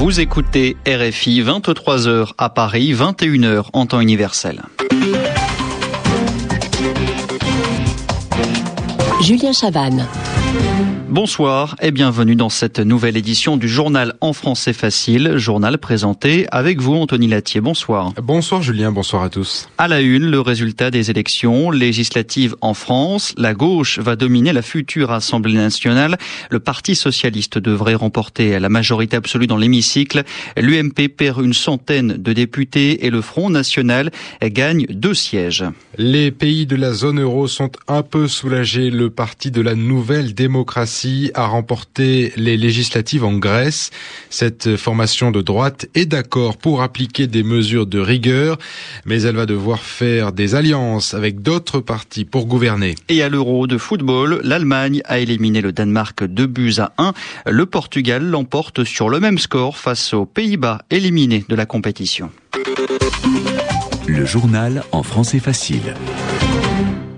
[0.00, 4.62] Vous écoutez RFI 23h à Paris, 21h en temps universel.
[9.20, 10.06] Julien Chavannes.
[11.18, 16.80] Bonsoir et bienvenue dans cette nouvelle édition du journal en français facile, journal présenté avec
[16.80, 17.60] vous Anthony Latier.
[17.60, 18.12] Bonsoir.
[18.22, 19.68] Bonsoir Julien, bonsoir à tous.
[19.78, 23.34] À la une, le résultat des élections législatives en France.
[23.36, 26.18] La gauche va dominer la future Assemblée nationale.
[26.50, 30.22] Le Parti socialiste devrait remporter la majorité absolue dans l'hémicycle.
[30.56, 34.10] L'UMP perd une centaine de députés et le Front national
[34.42, 35.64] gagne deux sièges.
[35.96, 38.90] Les pays de la zone euro sont un peu soulagés.
[38.90, 43.90] Le Parti de la nouvelle démocratie a remporté les législatives en Grèce.
[44.30, 48.58] Cette formation de droite est d'accord pour appliquer des mesures de rigueur,
[49.04, 52.94] mais elle va devoir faire des alliances avec d'autres partis pour gouverner.
[53.08, 57.12] Et à l'Euro de football, l'Allemagne a éliminé le Danemark 2 buts à 1.
[57.46, 62.30] Le Portugal l'emporte sur le même score face aux Pays-Bas éliminés de la compétition.
[64.06, 65.94] Le journal en français facile.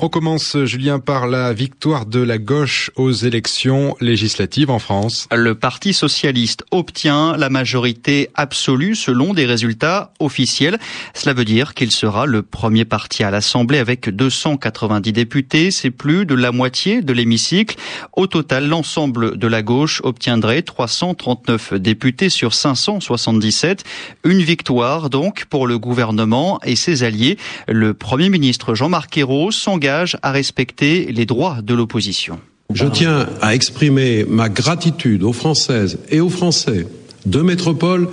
[0.00, 5.28] On commence, Julien, par la victoire de la gauche aux élections législatives en France.
[5.32, 10.78] Le Parti socialiste obtient la majorité absolue selon des résultats officiels.
[11.14, 15.70] Cela veut dire qu'il sera le premier parti à l'Assemblée avec 290 députés.
[15.70, 17.76] C'est plus de la moitié de l'hémicycle.
[18.14, 23.84] Au total, l'ensemble de la gauche obtiendrait 339 députés sur 577.
[24.24, 27.38] Une victoire donc pour le gouvernement et ses alliés.
[27.68, 32.38] Le Premier ministre Jean-Marc Ayrault s'engage à respecter les droits de l'opposition.
[32.72, 36.86] Je tiens à exprimer ma gratitude aux Françaises et aux Français
[37.26, 38.08] de métropole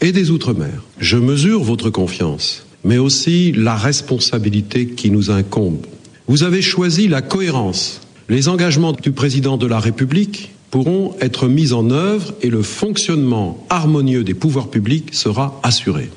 [0.00, 0.82] et des Outre-mer.
[0.98, 5.86] Je mesure votre confiance, mais aussi la responsabilité qui nous incombe.
[6.26, 8.00] Vous avez choisi la cohérence.
[8.28, 13.64] Les engagements du président de la République pourront être mis en œuvre et le fonctionnement
[13.70, 16.10] harmonieux des pouvoirs publics sera assuré.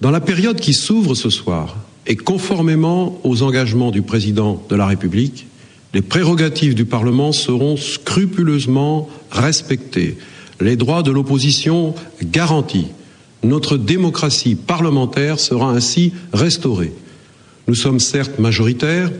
[0.00, 4.86] Dans la période qui s'ouvre ce soir, et conformément aux engagements du président de la
[4.86, 5.46] République,
[5.94, 10.18] les prérogatives du Parlement seront scrupuleusement respectées,
[10.60, 12.88] les droits de l'opposition garantis.
[13.42, 16.92] Notre démocratie parlementaire sera ainsi restaurée.
[17.68, 19.10] Nous sommes certes majoritaires,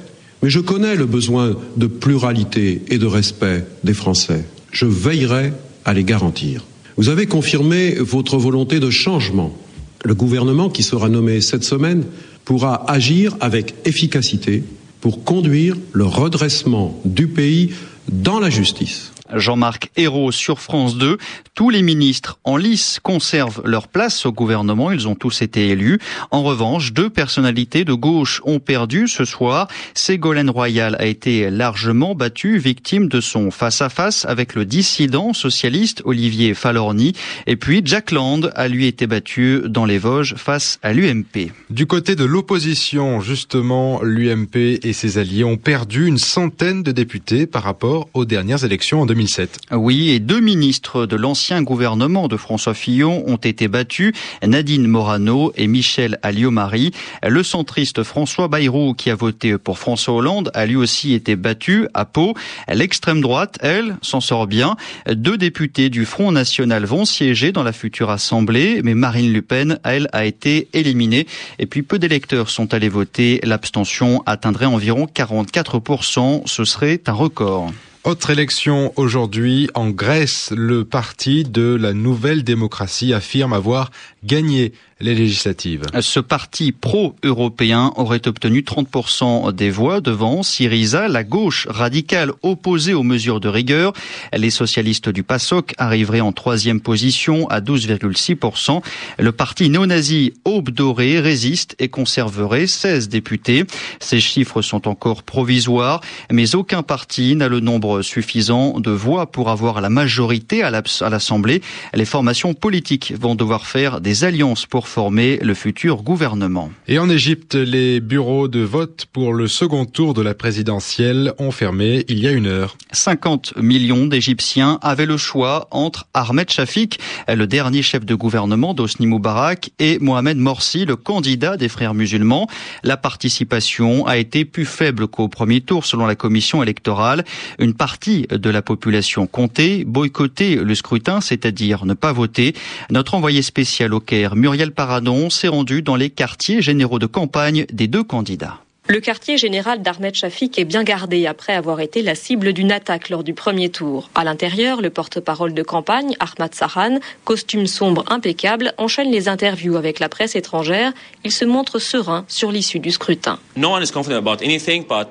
[0.42, 4.44] mais je connais le besoin de pluralité et de respect des Français.
[4.72, 5.52] Je veillerai
[5.84, 6.64] à les garantir.
[6.96, 9.56] Vous avez confirmé votre volonté de changement.
[10.04, 12.04] Le gouvernement qui sera nommé cette semaine
[12.44, 14.62] pourra agir avec efficacité
[15.00, 17.70] pour conduire le redressement du pays
[18.08, 19.14] dans la justice.
[19.32, 21.18] Jean-Marc Ayrault sur France 2.
[21.54, 24.92] Tous les ministres en lice conservent leur place au gouvernement.
[24.92, 25.98] Ils ont tous été élus.
[26.30, 29.68] En revanche, deux personnalités de gauche ont perdu ce soir.
[29.94, 36.54] Ségolène Royal a été largement battue, victime de son face-à-face avec le dissident socialiste Olivier
[36.54, 37.14] Falorni.
[37.46, 41.52] Et puis Jack Land a lui été battu dans les Vosges face à l'UMP.
[41.70, 47.46] Du côté de l'opposition, justement, l'UMP et ses alliés ont perdu une centaine de députés
[47.46, 49.58] par rapport aux dernières élections en 2007.
[49.72, 54.12] Oui, et deux ministres de l'ancien gouvernement de François Fillon ont été battus,
[54.46, 56.92] Nadine Morano et Michel Alliot-Marie.
[57.26, 61.88] Le centriste François Bayrou, qui a voté pour François Hollande, a lui aussi été battu
[61.94, 62.34] à Pau.
[62.72, 64.76] L'extrême droite, elle, s'en sort bien.
[65.10, 69.78] Deux députés du Front National vont siéger dans la future Assemblée, mais Marine Le Pen,
[69.84, 71.26] elle, a été éliminée.
[71.58, 73.40] Et puis peu d'électeurs sont allés voter.
[73.42, 76.42] L'abstention atteindrait environ 44%.
[76.46, 77.72] Ce serait un record.
[78.04, 83.90] Autre élection aujourd'hui en Grèce, le parti de la nouvelle démocratie affirme avoir
[84.22, 85.82] gagné les législatives.
[86.00, 93.02] Ce parti pro-européen aurait obtenu 30% des voix devant Syriza, la gauche radicale opposée aux
[93.02, 93.92] mesures de rigueur.
[94.32, 98.82] Les socialistes du PASOK arriveraient en troisième position à 12,6%.
[99.18, 103.64] Le parti néo-nazi Aube Dorée résiste et conserverait 16 députés.
[104.00, 109.50] Ces chiffres sont encore provisoires, mais aucun parti n'a le nombre suffisant de voix pour
[109.50, 111.62] avoir la majorité à l'Assemblée.
[111.94, 116.70] Les formations politiques vont devoir faire des alliances pour former le futur gouvernement.
[116.88, 121.50] Et en Égypte, les bureaux de vote pour le second tour de la présidentielle ont
[121.50, 122.76] fermé il y a une heure.
[122.92, 129.06] 50 millions d'Égyptiens avaient le choix entre Ahmed Shafik, le dernier chef de gouvernement d'Osni
[129.06, 132.48] Moubarak, et Mohamed Morsi, le candidat des frères musulmans.
[132.82, 137.24] La participation a été plus faible qu'au premier tour selon la commission électorale.
[137.58, 142.54] Une partie de la population comptait boycotter le scrutin, c'est-à-dire ne pas voter.
[142.90, 147.66] Notre envoyé spécial au Caire, Muriel Paradon, s'est rendu dans les quartiers généraux de campagne
[147.72, 148.60] des deux candidats.
[148.86, 153.08] Le quartier général d'Ahmed Shafik est bien gardé après avoir été la cible d'une attaque
[153.08, 154.10] lors du premier tour.
[154.14, 160.00] À l'intérieur, le porte-parole de campagne, Ahmad Sahan, costume sombre impeccable, enchaîne les interviews avec
[160.00, 160.92] la presse étrangère.
[161.24, 163.38] Il se montre serein sur l'issue du scrutin.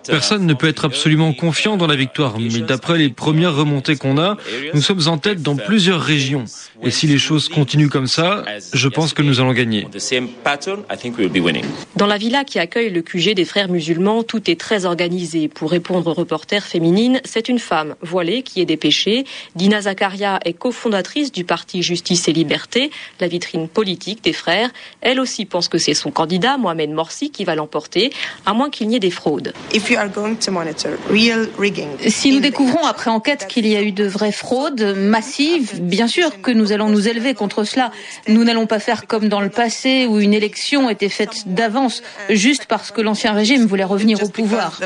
[0.06, 4.20] Personne ne peut être absolument confiant dans la victoire, mais d'après les premières remontées qu'on
[4.20, 4.38] a,
[4.76, 6.46] nous sommes en tête dans plusieurs régions.
[6.84, 9.88] Et si les choses continuent comme ça, je pense que nous allons gagner.
[11.96, 15.48] Dans la villa qui accueille le QG des frères musulmans, tout est très organisé.
[15.48, 19.26] Pour répondre aux reporters féminines, c'est une femme voilée qui est dépêchée.
[19.56, 24.72] Dina Zakaria est cofondatrice du parti Justice et Liberté, la vitrine politique des frères.
[25.02, 28.12] Elle aussi pense que c'est son candidat, Mohamed Morsi, qui va l'emporter,
[28.46, 29.54] à moins qu'il n'y ait des fraudes.
[32.08, 36.42] Si nous découvrons après enquête qu'il y a eu de vraies fraudes massives, bien sûr
[36.42, 37.92] que nous allons nous élever contre cela.
[38.28, 42.66] Nous n'allons pas faire comme dans le passé où une élection était faite d'avance juste
[42.66, 44.80] parce que l'ancien régime voulait revenir au pouvoir.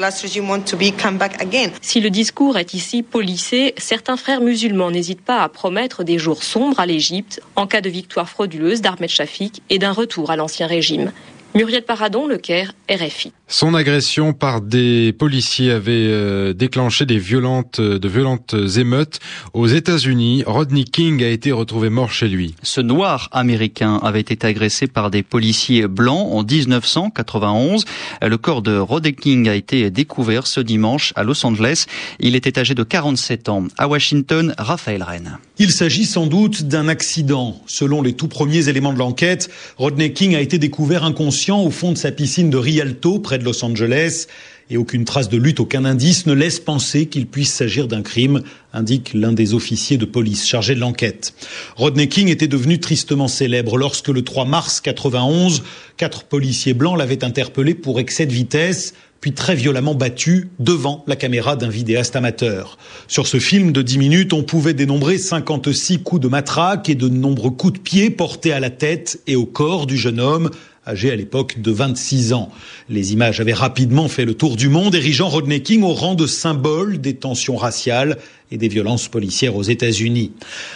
[1.81, 6.44] Si le discours est ici policé, certains frères musulmans n'hésitent pas à promettre des jours
[6.44, 10.68] sombres à l'Égypte en cas de victoire frauduleuse d'Ahmed Shafik et d'un retour à l'ancien
[10.68, 11.12] régime.
[11.56, 13.34] Muriel Paradon, Le Caire, RFI.
[13.50, 19.22] Son agression par des policiers avait euh, déclenché des violentes, euh, de violentes émeutes
[19.54, 20.44] aux États-Unis.
[20.46, 22.56] Rodney King a été retrouvé mort chez lui.
[22.62, 27.86] Ce noir américain avait été agressé par des policiers blancs en 1991.
[28.22, 31.86] Le corps de Rodney King a été découvert ce dimanche à Los Angeles.
[32.20, 33.64] Il était âgé de 47 ans.
[33.78, 35.38] À Washington, Raphaël Rennes.
[35.58, 37.62] Il s'agit sans doute d'un accident.
[37.66, 41.94] Selon les tout premiers éléments de l'enquête, Rodney King a été découvert inconscient au fond
[41.94, 44.28] de sa piscine de Rialto, près de Los Angeles,
[44.69, 48.42] et aucune trace de lutte, aucun indice ne laisse penser qu'il puisse s'agir d'un crime,
[48.74, 51.34] indique l'un des officiers de police chargés de l'enquête.
[51.78, 55.63] Rodney King était devenu tristement célèbre lorsque le 3 mars 91,
[55.95, 61.16] quatre policiers blancs l'avaient interpellé pour excès de vitesse puis très violemment battu devant la
[61.16, 62.78] caméra d'un vidéaste amateur.
[63.07, 67.10] Sur ce film de 10 minutes, on pouvait dénombrer 56 coups de matraque et de
[67.10, 70.51] nombreux coups de pied portés à la tête et au corps du jeune homme,
[70.88, 72.50] âgé à l'époque de 26 ans.
[72.89, 76.25] Les images avaient rapidement fait le tour du monde, érigeant Rodney King au rang de
[76.25, 78.18] symbole des tensions raciales
[78.50, 80.31] et des violences policières aux États-Unis.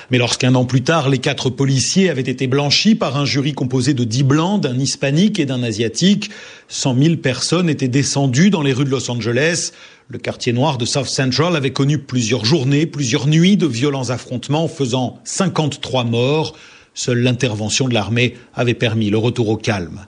[0.10, 3.94] Mais lorsqu'un an plus tard, les quatre policiers avaient été blanchis par un jury composé
[3.94, 6.30] de dix blancs, d'un hispanique et d'un asiatique,
[6.68, 9.72] 100 000 personnes étaient descendues dans les rues de Los Angeles.
[10.10, 14.68] Le quartier noir de South Central avait connu plusieurs journées, plusieurs nuits de violents affrontements
[14.68, 16.54] faisant 53 morts.
[16.94, 20.06] Seule l'intervention de l'armée avait permis le retour au calme.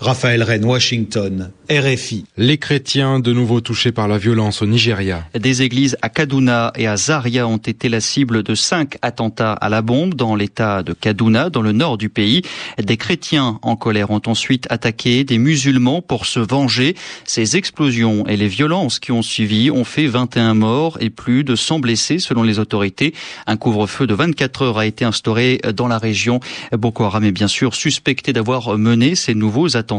[0.00, 2.24] Raphaël Rennes, Washington, RFI.
[2.38, 5.26] Les chrétiens de nouveau touchés par la violence au Nigeria.
[5.38, 9.68] Des églises à Kaduna et à Zaria ont été la cible de cinq attentats à
[9.68, 12.40] la bombe dans l'état de Kaduna, dans le nord du pays.
[12.82, 16.96] Des chrétiens en colère ont ensuite attaqué des musulmans pour se venger.
[17.26, 21.54] Ces explosions et les violences qui ont suivi ont fait 21 morts et plus de
[21.54, 23.12] 100 blessés selon les autorités.
[23.46, 26.40] Un couvre-feu de 24 heures a été instauré dans la région.
[26.72, 29.89] Boko Haram est bien sûr suspecté d'avoir mené ces nouveaux attentats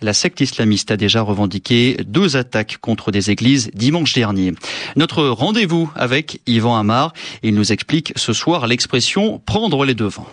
[0.00, 4.52] la secte islamiste a déjà revendiqué deux attaques contre des églises dimanche dernier.
[4.96, 10.26] Notre rendez-vous avec Yvan Amar, il nous explique ce soir l'expression prendre les devants.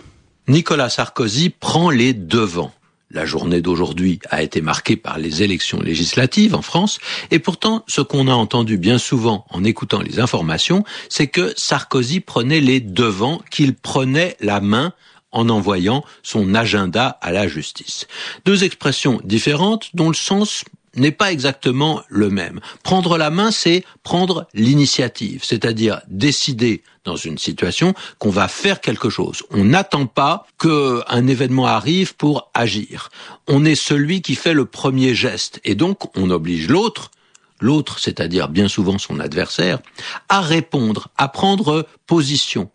[0.48, 2.72] Nicolas Sarkozy prend les devants.
[3.10, 6.98] La journée d'aujourd'hui a été marquée par les élections législatives en France,
[7.30, 12.20] et pourtant ce qu'on a entendu bien souvent en écoutant les informations, c'est que Sarkozy
[12.20, 14.92] prenait les devants, qu'il prenait la main
[15.32, 18.06] en envoyant son agenda à la justice.
[18.44, 20.64] Deux expressions différentes dont le sens
[20.96, 22.60] n'est pas exactement le même.
[22.82, 29.10] Prendre la main, c'est prendre l'initiative, c'est-à-dire décider dans une situation qu'on va faire quelque
[29.10, 29.42] chose.
[29.50, 33.10] On n'attend pas qu'un événement arrive pour agir.
[33.46, 37.10] On est celui qui fait le premier geste et donc on oblige l'autre
[37.60, 39.80] l'autre, c'est-à-dire bien souvent son adversaire,
[40.28, 42.70] à répondre, à prendre position.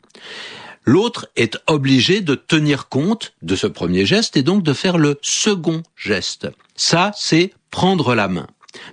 [0.85, 5.17] L'autre est obligé de tenir compte de ce premier geste et donc de faire le
[5.21, 6.49] second geste.
[6.75, 8.47] Ça, c'est prendre la main.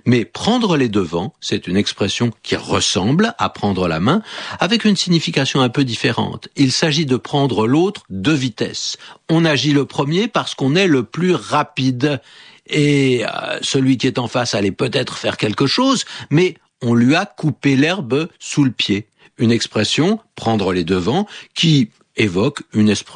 [0.05, 4.21] Mais prendre les devants, c'est une expression qui ressemble à prendre la main,
[4.59, 6.49] avec une signification un peu différente.
[6.55, 8.97] Il s'agit de prendre l'autre de vitesse.
[9.29, 12.21] On agit le premier parce qu'on est le plus rapide.
[12.67, 17.15] Et euh, celui qui est en face allait peut-être faire quelque chose, mais on lui
[17.15, 19.07] a coupé l'herbe sous le pied
[19.41, 22.61] une expression, prendre les devants, qui évoque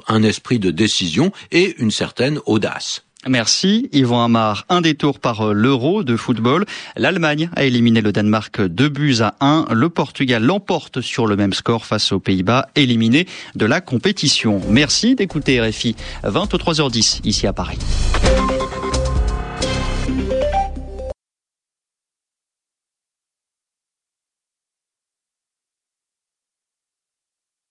[0.08, 3.06] un esprit de décision et une certaine audace.
[3.28, 4.66] Merci Yvon Amar.
[4.70, 6.66] Un détour par euh, l'Euro de football.
[6.96, 9.68] L'Allemagne a éliminé le Danemark 2 buts à 1.
[9.74, 14.62] Le Portugal l'emporte sur le même score face aux Pays-Bas, éliminé de la compétition.
[14.70, 17.80] Merci d'écouter RFI 23h10 ici à Paris.